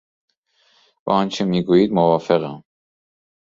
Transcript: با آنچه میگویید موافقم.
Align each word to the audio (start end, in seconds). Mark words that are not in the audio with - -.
با 1.03 1.15
آنچه 1.15 1.45
میگویید 1.45 1.91
موافقم. 1.93 2.63